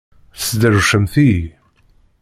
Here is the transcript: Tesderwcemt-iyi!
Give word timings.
Tesderwcemt-iyi! 0.37 1.47